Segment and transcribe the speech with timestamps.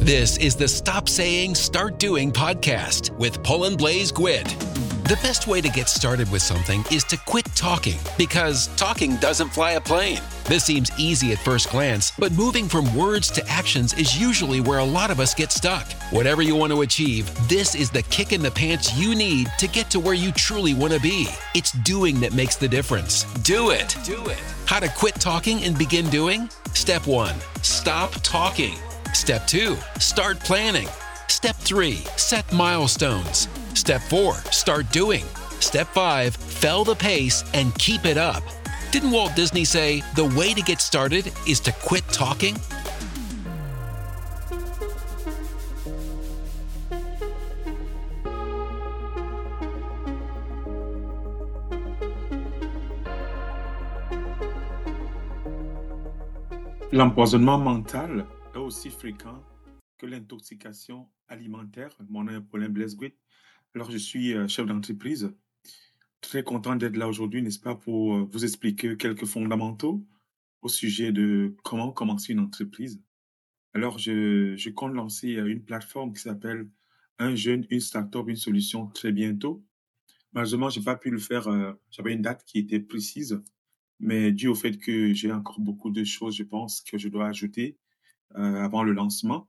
[0.00, 4.46] This is the Stop Saying, Start Doing podcast with Poland Blaze Gwid.
[5.04, 9.50] The best way to get started with something is to quit talking because talking doesn't
[9.50, 10.20] fly a plane.
[10.44, 14.78] This seems easy at first glance, but moving from words to actions is usually where
[14.78, 15.86] a lot of us get stuck.
[16.10, 19.68] Whatever you want to achieve, this is the kick in the pants you need to
[19.68, 21.28] get to where you truly want to be.
[21.54, 23.24] It's doing that makes the difference.
[23.42, 23.94] Do it.
[24.04, 24.42] Do it.
[24.64, 26.48] How to quit talking and begin doing?
[26.72, 28.76] Step one, stop talking.
[29.12, 30.88] Step two, start planning.
[31.28, 33.48] Step three, set milestones.
[33.74, 35.24] Step four, start doing.
[35.60, 38.42] Step five, fell the pace and keep it up.
[38.90, 42.56] Didn't Walt Disney say the way to get started is to quit talking?
[56.92, 59.42] L'empoisonnement mental aussi fréquent
[59.98, 61.96] que l'intoxication alimentaire.
[62.08, 63.14] Mon nom est Paulin Blesguit.
[63.74, 65.32] Alors, je suis euh, chef d'entreprise.
[66.20, 70.04] Très content d'être là aujourd'hui, n'est-ce pas, pour euh, vous expliquer quelques fondamentaux
[70.62, 73.00] au sujet de comment commencer une entreprise.
[73.72, 76.68] Alors, je, je compte lancer euh, une plateforme qui s'appelle
[77.18, 79.64] Un jeune, une start-up, une solution très bientôt.
[80.32, 81.48] Malheureusement, j'ai pas pu le faire.
[81.90, 83.42] J'avais une date qui était précise,
[83.98, 87.26] mais dû au fait que j'ai encore beaucoup de choses, je pense, que je dois
[87.26, 87.76] ajouter
[88.34, 89.48] avant le lancement.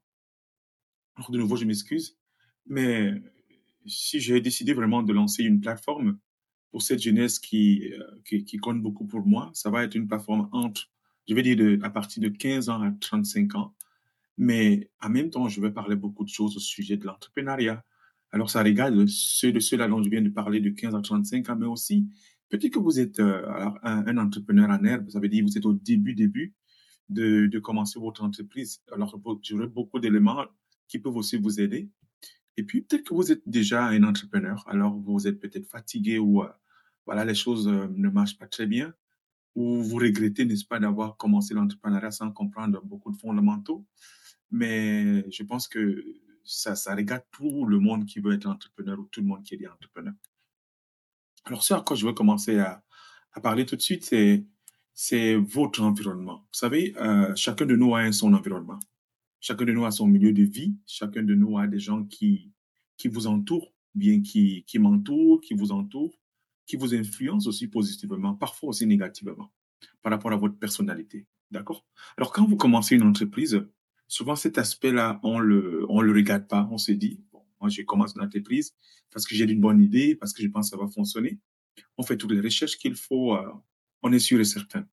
[1.16, 2.18] Alors, de nouveau, je m'excuse,
[2.66, 3.14] mais
[3.86, 6.18] si j'ai décidé vraiment de lancer une plateforme
[6.72, 7.94] pour cette jeunesse qui,
[8.26, 10.90] qui, qui, compte beaucoup pour moi, ça va être une plateforme entre,
[11.28, 13.76] je vais dire, de, à partir de 15 ans à 35 ans.
[14.38, 17.84] Mais en même temps, je vais parler beaucoup de choses au sujet de l'entrepreneuriat.
[18.32, 21.50] Alors, ça regarde ceux de ceux-là dont je viens de parler de 15 à 35
[21.50, 22.08] ans, mais aussi,
[22.50, 25.66] peut-être que vous êtes alors, un, un, entrepreneur en herbe, ça veut dire vous êtes
[25.66, 26.54] au début, début
[27.09, 28.81] de, commencer votre entreprise.
[28.91, 30.45] Alors, j'aurai beaucoup d'éléments
[30.88, 31.89] qui peuvent aussi vous aider.
[32.57, 36.44] Et puis, peut-être que vous êtes déjà un entrepreneur, alors vous êtes peut-être fatigué ou,
[36.44, 36.49] euh,
[37.06, 38.94] voilà, les choses euh, ne marchent pas très bien,
[39.56, 43.85] ou vous regrettez, n'est-ce pas, d'avoir commencé l'entrepreneuriat sans comprendre beaucoup de fondamentaux.
[44.51, 46.03] Mais je pense que
[46.44, 49.56] ça, ça regarde tout le monde qui veut être entrepreneur ou tout le monde qui
[49.56, 50.13] est entrepreneur.
[51.45, 52.84] Alors, ce à quoi je veux commencer à
[53.41, 54.45] parler tout de suite, c'est
[55.03, 56.45] c'est votre environnement.
[56.53, 58.78] Vous savez, euh, chacun de nous a son environnement.
[59.39, 60.75] Chacun de nous a son milieu de vie.
[60.85, 62.51] Chacun de nous a des gens qui,
[62.97, 66.19] qui vous entourent, bien qui, qui m'entourent, qui vous entourent,
[66.67, 69.51] qui vous influencent aussi positivement, parfois aussi négativement,
[70.03, 71.25] par rapport à votre personnalité.
[71.50, 71.84] D'accord?
[72.16, 73.59] Alors, quand vous commencez une entreprise,
[74.07, 76.69] souvent cet aspect-là, on le, on le regarde pas.
[76.72, 78.75] On se dit, bon, moi, je commence une entreprise
[79.11, 81.40] parce que j'ai une bonne idée, parce que je pense que ça va fonctionner.
[81.97, 83.35] On fait toutes les recherches qu'il faut.
[83.35, 83.51] Euh,
[84.01, 84.85] on est sûr et certain.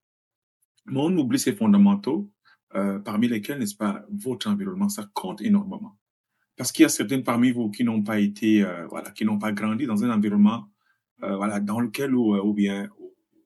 [0.87, 2.31] Mais on oublie ces fondamentaux,
[2.75, 5.97] euh, parmi lesquels, n'est-ce pas, votre environnement, ça compte énormément.
[6.57, 9.39] Parce qu'il y a certains parmi vous qui n'ont pas été, euh, voilà, qui n'ont
[9.39, 10.69] pas grandi dans un environnement,
[11.23, 12.89] euh, voilà, dans lequel ou, ou bien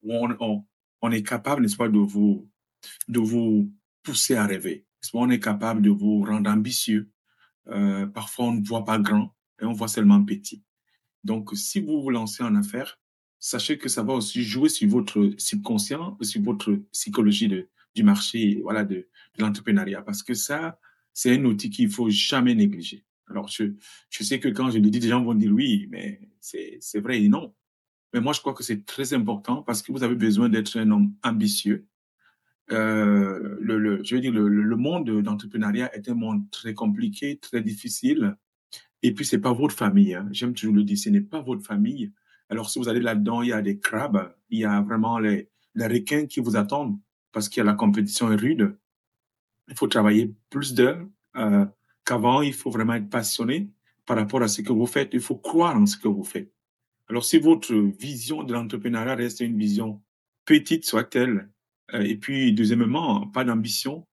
[0.03, 0.65] on, on,
[1.01, 2.49] on est capable, n'est-ce pas, de vous,
[3.07, 3.71] de vous
[4.03, 4.85] pousser à rêver.
[5.13, 7.09] On est capable de vous rendre ambitieux.
[7.67, 10.63] Euh, parfois, on ne voit pas grand et on voit seulement petit.
[11.23, 12.99] Donc, si vous vous lancez en affaires,
[13.43, 18.61] sachez que ça va aussi jouer sur votre subconscient, sur votre psychologie de, du marché,
[18.63, 20.79] voilà, de, de l'entrepreneuriat, parce que ça,
[21.13, 23.03] c'est un outil qu'il faut jamais négliger.
[23.27, 23.73] Alors, je,
[24.09, 27.21] je sais que quand je le dis, des gens vont dire oui, mais c'est, vrai
[27.21, 27.53] et non.
[28.13, 30.89] Mais moi, je crois que c'est très important parce que vous avez besoin d'être un
[30.91, 31.85] homme ambitieux.
[32.71, 37.39] Euh, le, le, je veux dire, le, le monde d'entrepreneuriat est un monde très compliqué,
[37.39, 38.37] très difficile.
[39.01, 40.13] Et puis, c'est pas votre famille.
[40.13, 40.29] Hein.
[40.31, 42.13] J'aime toujours le dire, ce n'est pas votre famille.
[42.49, 45.49] Alors, si vous allez là-dedans, il y a des crabes, il y a vraiment les,
[45.75, 46.97] les requins qui vous attendent
[47.31, 48.77] parce qu'il y a la compétition rude.
[49.67, 51.05] Il faut travailler plus d'heures
[51.35, 51.65] euh,
[52.05, 52.41] qu'avant.
[52.41, 53.71] Il faut vraiment être passionné
[54.05, 55.09] par rapport à ce que vous faites.
[55.13, 56.53] Il faut croire en ce que vous faites.
[57.09, 60.01] Alors, si votre vision de l'entrepreneuriat reste une vision
[60.45, 61.49] petite soit-elle,
[61.93, 64.05] euh, et puis deuxièmement, pas d'ambition,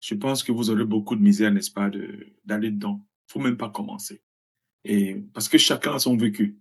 [0.00, 1.90] je pense que vous aurez beaucoup de misère, n'est-ce pas,
[2.44, 3.06] d'aller dedans.
[3.28, 4.22] Faut même pas commencer.
[4.84, 6.58] Et parce que chacun a son vécu.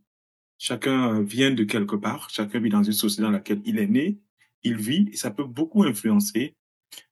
[0.63, 2.29] Chacun vient de quelque part.
[2.29, 4.19] Chacun vit dans une société dans laquelle il est né,
[4.61, 6.55] il vit, et ça peut beaucoup influencer,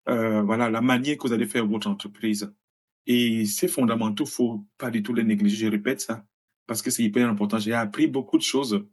[0.07, 2.53] euh, voilà, la manière que vous allez faire votre entreprise.
[3.07, 5.65] Et ces fondamentaux, faut pas du tout les négliger.
[5.65, 6.23] Je répète ça
[6.67, 7.57] parce que c'est hyper important.
[7.57, 8.85] J'ai appris beaucoup de choses.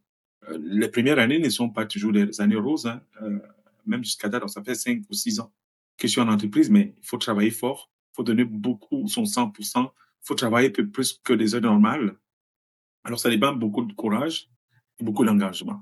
[0.49, 3.03] Euh, les premières années ne sont pas toujours des années roses, hein.
[3.21, 3.39] euh,
[3.85, 4.49] même jusqu'à date.
[4.49, 5.53] Ça fait cinq ou six ans
[5.99, 9.25] que je suis en entreprise, mais il faut travailler fort, il faut donner beaucoup, son
[9.25, 9.91] 100%, il
[10.23, 12.17] faut travailler plus que des heures normales.
[13.07, 14.51] Alors, ça dépend beaucoup de courage
[14.99, 15.81] et beaucoup d'engagement.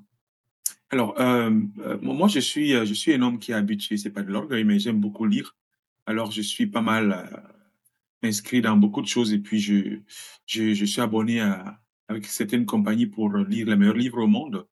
[0.91, 4.23] Alors, euh, euh, moi, je suis, je suis un homme qui est habitué, c'est pas
[4.23, 5.56] de l'orgueil, mais j'aime beaucoup lire.
[6.05, 10.00] Alors, je suis pas mal, euh, inscrit dans beaucoup de choses et puis je,
[10.47, 14.67] je, je suis abonné à, avec certaines compagnies pour lire les meilleurs livres au monde.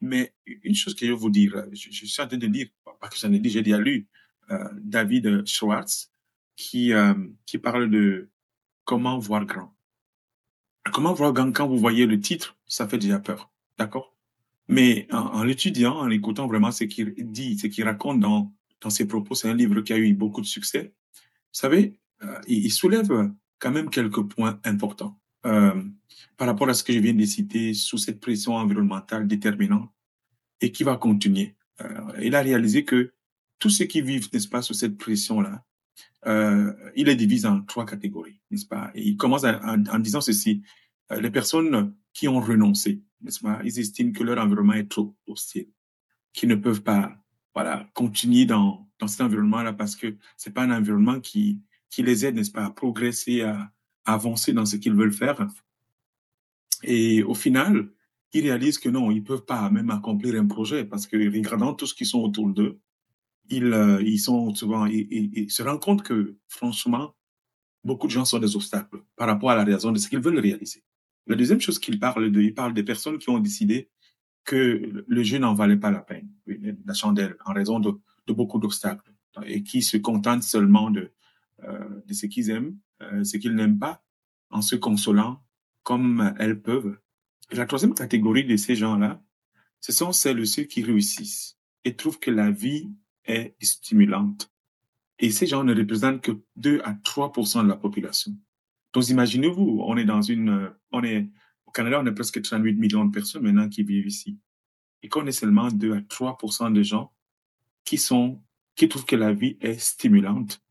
[0.00, 2.66] Mais une chose que je veux vous dire, je, je suis en train de lire,
[2.84, 4.08] pas que j'en ai dit, j'ai déjà lu
[4.50, 6.10] euh, David Schwartz
[6.56, 7.14] qui, euh,
[7.46, 8.28] qui parle de
[8.84, 9.72] comment voir grand.
[10.90, 13.50] Comment voir quand vous voyez le titre, ça fait déjà peur.
[13.78, 14.16] D'accord?
[14.68, 19.06] Mais en, l'étudiant, en écoutant vraiment ce qu'il dit, ce qu'il raconte dans, dans ses
[19.06, 20.94] propos, c'est un livre qui a eu beaucoup de succès.
[21.14, 25.82] Vous savez, euh, il, il soulève quand même quelques points importants euh,
[26.36, 29.90] par rapport à ce que je viens de citer sous cette pression environnementale déterminante
[30.60, 31.56] et qui va continuer.
[31.80, 33.12] Euh, il a réalisé que
[33.58, 35.64] tous ceux qui vivent, n'est-ce pas, sous cette pression-là,
[36.26, 38.90] euh, il les divise en trois catégories, n'est-ce pas?
[38.94, 40.62] Et il commence en, disant ceci
[41.10, 43.60] euh, les personnes qui ont renoncé, n'est-ce pas?
[43.64, 45.68] Ils estiment que leur environnement est trop hostile,
[46.32, 47.16] qu'ils ne peuvent pas,
[47.54, 51.60] voilà, continuer dans dans cet environnement-là parce que c'est pas un environnement qui
[51.90, 53.72] qui les aide, n'est-ce pas, à progresser, à,
[54.04, 55.46] à avancer dans ce qu'ils veulent faire.
[56.84, 57.90] Et au final,
[58.32, 61.86] ils réalisent que non, ils peuvent pas même accomplir un projet parce que regardant tout
[61.86, 62.80] ce qui sont autour d'eux,
[63.48, 67.14] ils, euh, ils sont souvent, ils, ils, ils se rendent compte que franchement,
[67.84, 70.38] beaucoup de gens sont des obstacles par rapport à la raison de ce qu'ils veulent
[70.38, 70.84] réaliser.
[71.26, 73.90] La deuxième chose qu'il parle de, il parle des personnes qui ont décidé
[74.44, 76.28] que le jeu n'en valait pas la peine,
[76.84, 77.92] la chandelle, en raison de,
[78.26, 79.12] de beaucoup d'obstacles,
[79.44, 81.12] et qui se contentent seulement de,
[81.64, 84.02] euh, de ce qu'ils aiment, euh, ce qu'ils n'aiment pas,
[84.50, 85.42] en se consolant
[85.84, 86.98] comme elles peuvent.
[87.50, 89.22] Et la troisième catégorie de ces gens-là,
[89.80, 92.90] ce sont celles de ceux qui réussissent et trouvent que la vie
[93.24, 94.50] est stimulante.
[95.18, 98.32] Et ces gens ne représentent que 2 à 3% de la population.
[98.92, 101.28] Donc imaginez-vous, on est dans une, on est
[101.66, 104.38] au Canada, on est presque 38 millions de personnes maintenant qui vivent ici,
[105.02, 106.36] et qu'on est seulement 2 à 3
[106.70, 107.12] de gens
[107.84, 108.42] qui sont,
[108.74, 110.62] qui trouvent que la vie est stimulante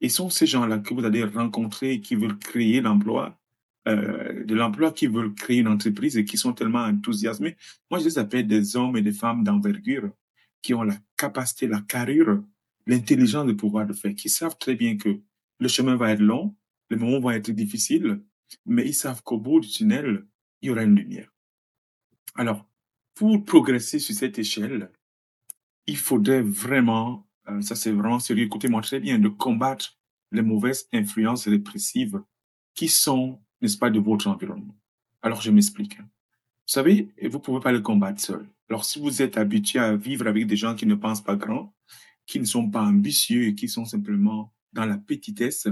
[0.00, 3.38] et sont ces gens-là que vous allez rencontrer et qui veulent créer l'emploi,
[3.88, 7.56] euh, de l'emploi, qui veulent créer une entreprise et qui sont tellement enthousiasmés.
[7.90, 10.10] Moi, je les appelle des hommes et des femmes d'envergure
[10.64, 12.42] qui ont la capacité, la carrure,
[12.86, 15.20] l'intelligence de pouvoir le faire, qui savent très bien que
[15.60, 16.56] le chemin va être long,
[16.88, 18.22] les moments vont être difficiles,
[18.64, 20.26] mais ils savent qu'au bout du tunnel,
[20.62, 21.30] il y aura une lumière.
[22.34, 22.66] Alors,
[23.14, 24.90] pour progresser sur cette échelle,
[25.86, 29.98] il faudrait vraiment euh, ça c'est vraiment sérieux, écoutez-moi très bien, de combattre
[30.32, 32.22] les mauvaises influences répressives
[32.74, 34.74] qui sont, n'est-ce pas, de votre environnement.
[35.20, 35.98] Alors je m'explique.
[35.98, 36.04] Vous
[36.66, 38.48] savez, vous pouvez pas les combattre seul.
[38.68, 41.74] Alors si vous êtes habitué à vivre avec des gens qui ne pensent pas grand,
[42.26, 45.68] qui ne sont pas ambitieux et qui sont simplement dans la petitesse,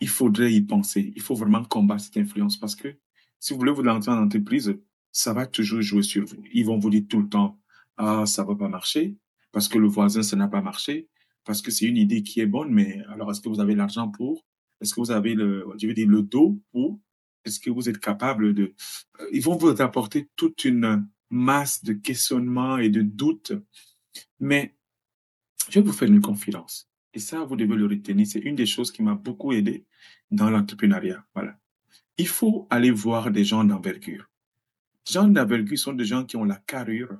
[0.00, 1.12] il faudrait y penser.
[1.14, 2.96] Il faut vraiment combattre cette influence parce que
[3.38, 4.74] si vous voulez vous lancer en entreprise,
[5.12, 6.42] ça va toujours jouer sur vous.
[6.52, 7.60] Ils vont vous dire tout le temps,
[7.96, 9.16] ah, ça va pas marcher
[9.52, 11.08] parce que le voisin, ça n'a pas marché,
[11.44, 14.08] parce que c'est une idée qui est bonne, mais alors est-ce que vous avez l'argent
[14.08, 14.44] pour?
[14.80, 16.98] Est-ce que vous avez le, je veux dire, le dos pour
[17.44, 18.74] Est-ce que vous êtes capable de
[19.20, 23.52] euh, Ils vont vous apporter toute une masse de questionnements et de doutes,
[24.40, 24.76] mais
[25.68, 26.88] je vais vous faire une confidence.
[27.12, 28.26] Et ça, vous devez le retenir.
[28.26, 29.86] C'est une des choses qui m'a beaucoup aidé
[30.30, 31.24] dans l'entrepreneuriat.
[31.34, 31.58] Voilà.
[32.18, 34.28] Il faut aller voir des gens d'envergure.
[35.06, 37.18] Des gens d'envergure sont des gens qui ont la carrure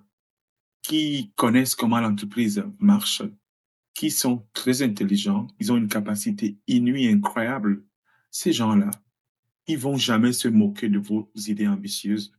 [0.85, 3.23] qui connaissent comment l'entreprise marche,
[3.95, 7.85] qui sont très intelligents, ils ont une capacité inouïe, incroyable.
[8.31, 8.91] Ces gens-là,
[9.67, 12.33] ils vont jamais se moquer de vos idées ambitieuses.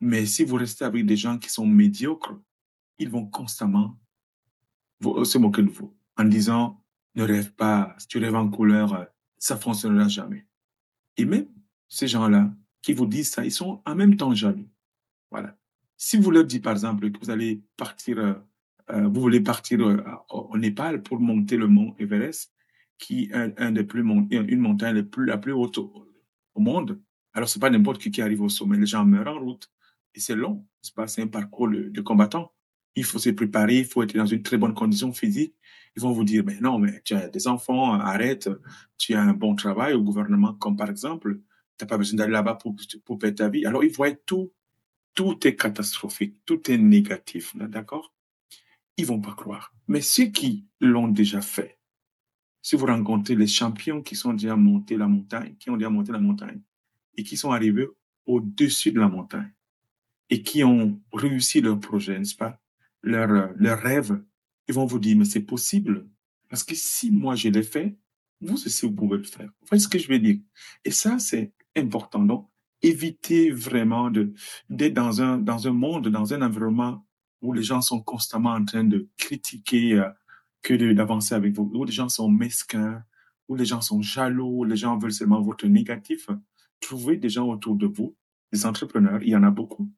[0.00, 2.38] Mais si vous restez avec des gens qui sont médiocres,
[2.98, 3.98] ils vont constamment
[5.00, 6.82] se moquer de vous en disant
[7.14, 9.06] ne rêve pas, si tu rêves en couleur,
[9.38, 10.46] ça fonctionnera jamais.
[11.16, 11.48] Et même
[11.88, 12.52] ces gens-là
[12.82, 14.68] qui vous disent ça, ils sont en même temps jaloux.
[15.30, 15.56] Voilà.
[15.96, 18.34] Si vous leur dites, par exemple, que vous allez partir, euh,
[18.90, 22.54] euh vous voulez partir euh, au Népal pour monter le mont Everest,
[22.98, 25.78] qui est un, des plus une montagne la plus haute
[26.58, 27.00] monde,
[27.32, 28.76] alors c'est pas n'importe qui qui arrive au sommet.
[28.76, 29.70] Les gens meurent en route.
[30.14, 30.66] Et c'est long.
[30.82, 32.52] C'est pas, c'est un parcours de, de combattant.
[32.96, 35.54] Il faut se préparer, il faut être dans une très bonne condition physique.
[35.96, 38.48] Ils vont vous dire, mais non, mais tu as des enfants, arrête,
[38.96, 42.32] tu as un bon travail au gouvernement, comme par exemple, tu n'as pas besoin d'aller
[42.32, 42.74] là-bas pour,
[43.04, 43.66] pour perdre ta vie.
[43.66, 44.52] Alors, ils voient tout
[45.18, 48.14] tout est catastrophique, tout est négatif, d'accord?
[48.96, 49.74] Ils vont pas croire.
[49.88, 51.77] Mais ceux qui l'ont déjà fait,
[52.62, 56.12] si vous rencontrez les champions qui sont déjà montés la montagne, qui ont déjà monté
[56.12, 56.60] la montagne,
[57.16, 57.86] et qui sont arrivés
[58.26, 59.52] au-dessus de la montagne,
[60.30, 62.60] et qui ont réussi leur projet, n'est-ce pas
[63.02, 64.22] leur, leur rêve,
[64.68, 66.06] ils vont vous dire, mais c'est possible.
[66.48, 67.96] Parce que si moi je l'ai fait,
[68.40, 69.46] vous aussi vous pouvez le faire.
[69.46, 70.38] Vous voyez ce que je veux dire?
[70.84, 72.22] Et ça, c'est important.
[72.24, 72.48] Donc,
[72.80, 74.32] éviter vraiment de
[74.70, 77.04] d'être dans un dans un monde, dans un environnement
[77.40, 80.08] où les gens sont constamment en train de critiquer euh,
[80.62, 83.02] que d'avancer avec vous, où les gens sont mesquins,
[83.48, 86.28] où les gens sont jaloux, les gens veulent seulement votre négatif,
[86.80, 88.16] trouvez des gens autour de vous,
[88.52, 89.90] des entrepreneurs, il y en a beaucoup,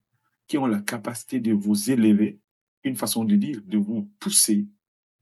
[0.47, 2.41] qui ont la capacité de vous élever,
[2.85, 4.67] une façon de dire, de vous pousser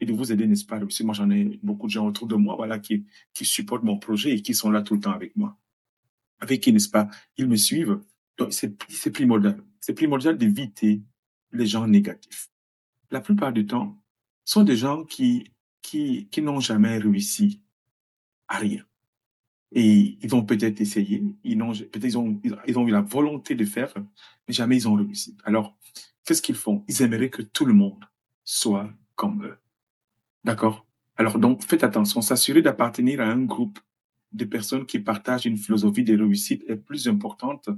[0.00, 0.78] et de vous aider, n'est-ce pas?
[0.78, 3.04] Parce moi, j'en ai beaucoup de gens autour de moi, voilà, qui,
[3.35, 5.59] qui supportent mon projet et qui sont là tout le temps avec moi.
[6.40, 7.09] Avec qui, n'est-ce pas?
[7.37, 8.00] Ils me suivent.
[8.37, 9.61] Donc, c'est primordial.
[9.80, 11.02] C'est primordial d'éviter
[11.52, 12.49] les gens négatifs.
[13.11, 13.98] La plupart du temps,
[14.49, 15.52] sont des gens qui,
[15.83, 17.61] qui, qui n'ont jamais réussi
[18.49, 18.83] à rien.
[19.73, 23.55] Et ils ont peut-être essayé, ils ont, peut-être ils ont, ils ont eu la volonté
[23.55, 23.93] de faire,
[24.47, 25.37] mais jamais ils ont réussi.
[25.45, 25.76] Alors,
[26.25, 26.83] qu'est-ce qu'ils font?
[26.88, 28.02] Ils aimeraient que tout le monde
[28.43, 29.59] soit comme eux.
[30.45, 30.87] D'accord?
[31.19, 32.23] Alors donc, faites attention.
[32.23, 33.78] S'assurer d'appartenir à un groupe
[34.33, 37.69] de personnes qui partagent une philosophie de réussite est plus importante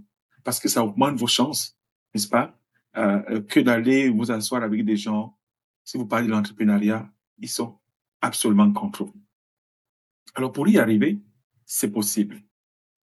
[0.44, 1.76] parce que ça augmente vos chances,
[2.14, 2.56] n'est-ce pas?
[2.96, 5.36] Euh, euh, Que d'aller vous asseoir avec des gens,
[5.90, 7.78] si vous parlez de l'entrepreneuriat, ils sont
[8.20, 9.20] absolument contre vous.
[10.34, 11.18] Alors pour y arriver,
[11.66, 12.42] c'est possible.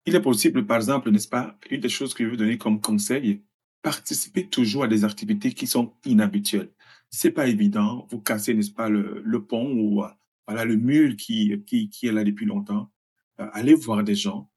[0.06, 2.80] Il est possible, par exemple, n'est-ce pas, une des choses que je veux donner comme
[2.80, 3.44] conseil,
[3.82, 6.72] participer toujours à des activités qui sont inhabituelles
[7.10, 8.08] c'est pas évident.
[8.10, 10.10] Vous cassez, n'est-ce pas, le, pont ou euh,
[10.48, 12.92] voilà le mur qui, qui, qui est là depuis longtemps.
[13.40, 14.50] Euh, allez voir des gens.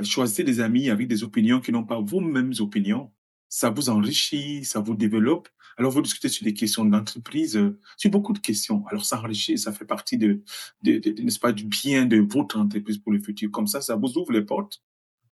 [0.00, 3.12] choisissez des amis avec des opinions qui n'ont pas vos mêmes opinions.
[3.48, 5.48] Ça vous enrichit, ça vous développe.
[5.76, 8.84] Alors, vous discutez sur des questions d'entreprise, euh, sur beaucoup de questions.
[8.88, 10.42] Alors, ça enrichit, ça fait partie de,
[10.82, 13.50] de, de n'est-ce pas, du bien de votre entreprise pour le futur.
[13.50, 14.82] Comme ça, ça vous ouvre les portes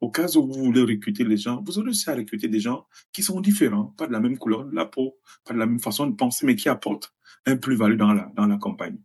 [0.01, 2.87] au cas où vous voulez recruter les gens, vous aurez aussi à recruter des gens
[3.11, 5.79] qui sont différents, pas de la même couleur de la peau, pas de la même
[5.79, 7.13] façon de penser, mais qui apportent
[7.45, 9.03] un plus-value dans la, dans la compagnie.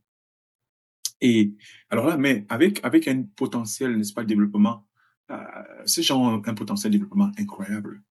[1.20, 1.54] Et
[1.90, 4.86] alors là, mais avec, avec un potentiel, n'est-ce pas, développement,
[5.30, 5.36] euh,
[5.86, 8.02] ces gens ont un potentiel de développement incroyable.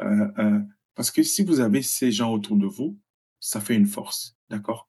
[0.00, 0.60] Euh, euh,
[0.94, 2.98] parce que si vous avez ces gens autour de vous,
[3.40, 4.88] ça fait une force, d'accord?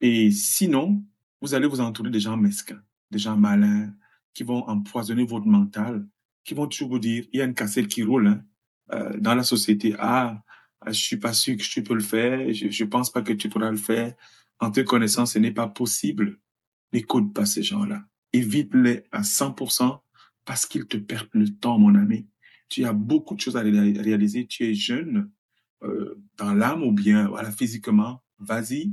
[0.00, 1.02] Et sinon,
[1.40, 3.92] vous allez vous entourer des gens mesquins, des gens malins,
[4.34, 6.06] qui vont empoisonner votre mental,
[6.44, 8.44] qui vont toujours vous dire, il y a une cassette qui roule hein,
[8.92, 9.94] euh, dans la société.
[9.98, 10.42] Ah,
[10.86, 13.48] je suis pas sûr que tu peux le faire, je, je pense pas que tu
[13.48, 14.14] pourras le faire.
[14.58, 16.38] En te connaissant, ce n'est pas possible.
[16.92, 18.04] N'écoute pas ces gens-là.
[18.32, 20.00] Évite-les à 100%
[20.44, 22.26] parce qu'ils te perdent le temps, mon ami.
[22.68, 24.46] Tu as beaucoup de choses à réaliser.
[24.46, 25.30] Tu es jeune,
[25.82, 28.22] euh, dans l'âme ou bien voilà physiquement.
[28.38, 28.92] Vas-y,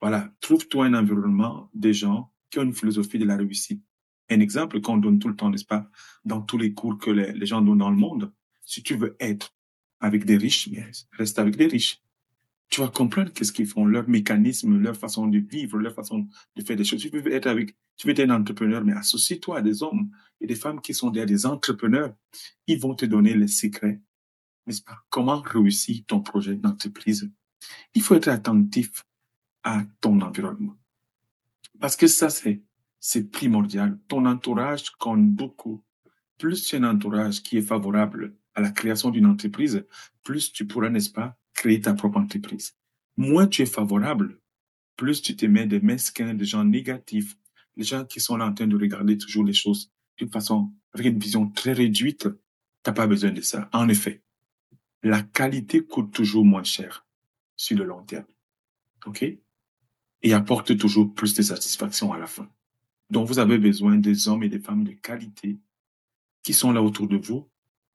[0.00, 3.82] voilà, trouve-toi un environnement des gens qui ont une philosophie de la réussite
[4.30, 5.88] un exemple qu'on donne tout le temps, n'est-ce pas,
[6.24, 8.32] dans tous les cours que les, gens donnent dans le monde.
[8.62, 9.54] Si tu veux être
[10.00, 10.68] avec des riches,
[11.12, 12.02] reste avec des riches.
[12.74, 16.26] Tu vas comprendre qu'est-ce qu'ils font, leur mécanisme, leur façon de vivre, leur façon
[16.56, 17.00] de faire des choses.
[17.00, 20.48] Tu veux être avec, tu veux être un entrepreneur, mais associe-toi à des hommes et
[20.48, 22.16] des femmes qui sont des entrepreneurs.
[22.66, 24.00] Ils vont te donner les secrets,
[24.66, 25.04] n'est-ce pas?
[25.08, 27.30] Comment réussir ton projet d'entreprise?
[27.94, 29.04] Il faut être attentif
[29.62, 30.76] à ton environnement.
[31.78, 32.60] Parce que ça, c'est
[32.98, 34.00] c'est primordial.
[34.08, 35.84] Ton entourage compte beaucoup.
[36.38, 39.86] Plus tu as un entourage qui est favorable à la création d'une entreprise,
[40.24, 42.76] plus tu pourras, n'est-ce pas, créer ta propre entreprise.
[43.16, 44.40] Moins tu es favorable,
[44.96, 47.36] plus tu te mets des mesquins, des gens négatifs,
[47.76, 51.06] les gens qui sont là en train de regarder toujours les choses d'une façon, avec
[51.06, 52.28] une vision très réduite.
[52.82, 53.68] T'as pas besoin de ça.
[53.72, 54.22] En effet,
[55.02, 57.06] la qualité coûte toujours moins cher
[57.56, 58.26] sur le long terme.
[59.06, 59.24] OK?
[60.22, 62.48] Et apporte toujours plus de satisfaction à la fin.
[63.10, 65.58] Donc, vous avez besoin des hommes et des femmes de qualité
[66.42, 67.48] qui sont là autour de vous,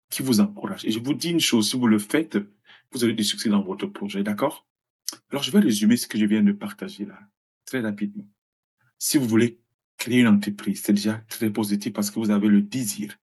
[0.10, 0.86] qui vous encouragent.
[0.86, 2.38] Et je vous dis une chose, si vous le faites,
[2.92, 4.68] vous aurez du succès dans votre projet, d'accord?
[5.32, 7.20] Alors, je vais résumer ce que je viens de partager là,
[7.66, 8.28] très rapidement.
[8.98, 9.60] Si vous voulez
[9.98, 13.16] créer une entreprise, c'est déjà très positif parce que vous avez le désir.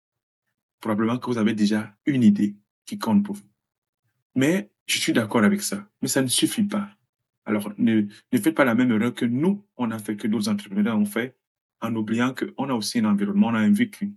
[0.80, 3.48] Probablement que vous avez déjà une idée qui compte pour vous.
[4.34, 6.90] Mais je suis d'accord avec ça, mais ça ne suffit pas.
[7.44, 10.48] Alors, ne, ne faites pas la même erreur que nous, on a fait, que d'autres
[10.48, 11.36] entrepreneurs ont fait
[11.80, 14.14] en oubliant qu'on a aussi un environnement, on a un vécu,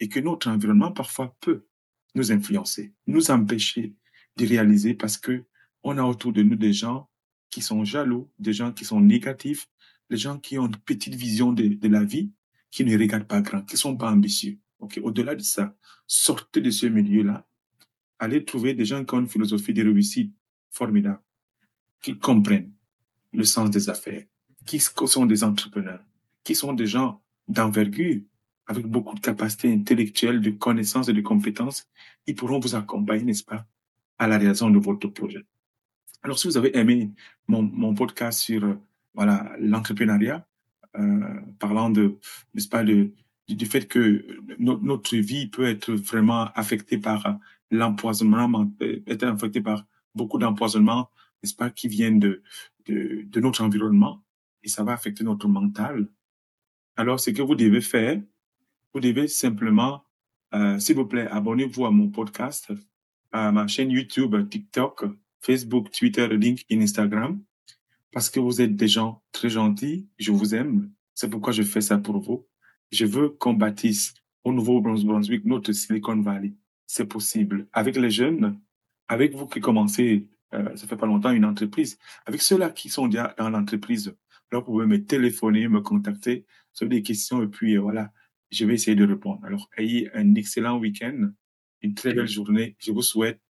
[0.00, 1.66] et que notre environnement parfois peut
[2.14, 3.94] nous influencer, nous empêcher
[4.36, 5.44] de réaliser parce que
[5.82, 7.08] on a autour de nous des gens
[7.50, 9.68] qui sont jaloux, des gens qui sont négatifs,
[10.10, 12.32] des gens qui ont une petite vision de, la vie,
[12.70, 14.58] qui ne regardent pas grand, qui sont pas ambitieux.
[14.80, 15.76] Ok, au-delà de ça,
[16.06, 17.46] sortez de ce milieu-là,
[18.18, 20.34] allez trouver des gens qui ont une philosophie de réussite
[20.70, 21.20] formidable,
[22.02, 22.72] qui comprennent
[23.32, 24.24] le sens des affaires,
[24.66, 26.04] qui sont des entrepreneurs,
[26.42, 28.20] qui sont des gens d'envergure,
[28.66, 31.86] avec beaucoup de capacités intellectuelles, de connaissances et de compétences,
[32.26, 33.66] ils pourront vous accompagner, n'est-ce pas,
[34.18, 35.44] à la réalisation de votre projet.
[36.22, 37.10] Alors, si vous avez aimé
[37.48, 38.74] mon, mon podcast sur euh,
[39.14, 40.46] voilà l'entrepreneuriat,
[40.96, 42.18] euh, parlant de,
[42.54, 43.10] n'est-ce pas, de,
[43.48, 44.24] du fait que
[44.58, 47.38] notre vie peut être vraiment affectée par
[47.70, 51.10] l'empoisonnement, euh, être affectée par beaucoup d'empoisonnements,
[51.42, 52.42] n'est-ce pas, qui viennent de,
[52.86, 54.22] de, de notre environnement,
[54.62, 56.08] et ça va affecter notre mental,
[56.96, 58.20] alors ce que vous devez faire,
[58.92, 60.04] vous devez simplement,
[60.54, 62.72] euh, s'il vous plaît, abonnez-vous à mon podcast,
[63.34, 65.06] à ma chaîne YouTube, TikTok,
[65.40, 67.42] Facebook, Twitter, LinkedIn, Instagram,
[68.12, 71.80] parce que vous êtes des gens très gentils, je vous aime, c'est pourquoi je fais
[71.80, 72.46] ça pour vous.
[72.92, 74.14] Je veux qu'on bâtisse
[74.44, 76.52] au Nouveau-Brunswick notre Silicon Valley.
[76.86, 77.66] C'est possible.
[77.72, 78.60] Avec les jeunes,
[79.08, 83.08] avec vous qui commencez, euh, ça fait pas longtemps, une entreprise, avec ceux-là qui sont
[83.08, 84.14] déjà dans l'entreprise,
[84.52, 88.12] alors vous pouvez me téléphoner, me contacter sur des questions et puis euh, voilà,
[88.52, 89.44] je vais essayer de répondre.
[89.44, 91.32] Alors, ayez un excellent week-end,
[91.84, 92.76] une très belle journée.
[92.78, 93.40] Je vous souhaite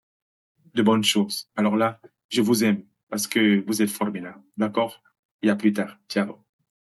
[0.74, 1.48] de bonnes choses.
[1.56, 4.42] Alors là, je vous aime parce que vous êtes formidable.
[4.56, 5.02] D'accord?
[5.42, 5.98] Et à plus tard.
[6.08, 6.43] Ciao.